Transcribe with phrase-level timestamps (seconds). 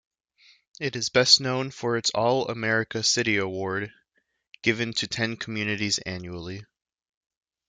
[0.79, 3.91] It is best known for its All-America City Award,
[4.63, 6.65] given to ten communities annually.